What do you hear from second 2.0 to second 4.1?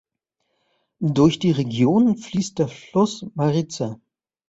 fließt der Fluss Mariza.